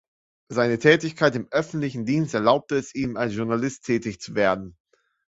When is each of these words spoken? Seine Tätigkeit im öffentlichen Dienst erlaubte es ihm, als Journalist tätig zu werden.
Seine 0.49 0.79
Tätigkeit 0.79 1.35
im 1.35 1.47
öffentlichen 1.51 2.07
Dienst 2.07 2.33
erlaubte 2.33 2.75
es 2.75 2.95
ihm, 2.95 3.17
als 3.17 3.35
Journalist 3.35 3.83
tätig 3.85 4.19
zu 4.19 4.33
werden. 4.33 4.75